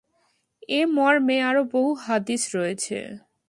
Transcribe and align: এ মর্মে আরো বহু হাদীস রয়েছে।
এ 0.69 0.81
মর্মে 0.95 1.37
আরো 1.41 1.61
বহু 1.73 1.91
হাদীস 2.03 2.43
রয়েছে। 2.55 2.97